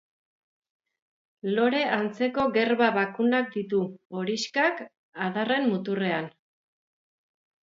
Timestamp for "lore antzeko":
1.57-2.45